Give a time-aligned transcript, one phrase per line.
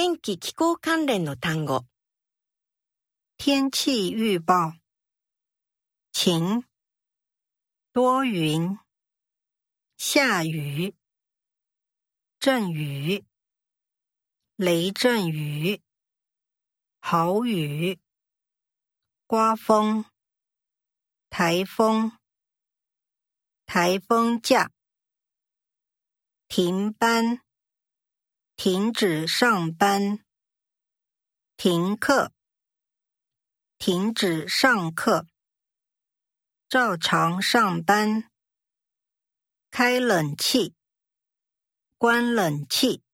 [0.00, 1.84] 天気気候関連の単語：
[3.36, 4.76] 天氣预报。
[6.12, 6.62] 晴、
[7.92, 8.78] 多雲、
[9.96, 10.94] 下雨、
[12.38, 13.24] 陣雨、
[14.58, 15.80] 雷陣雨、
[17.00, 17.98] 豪雨、
[19.26, 20.04] 刮風、
[21.28, 22.12] 颱風、
[23.66, 24.70] 颱風假、
[26.46, 27.40] 停班。
[28.60, 30.18] 停止上班，
[31.56, 32.32] 停课，
[33.78, 35.28] 停止上课，
[36.68, 38.24] 照常上班，
[39.70, 40.74] 开冷气，
[41.98, 43.04] 关冷气。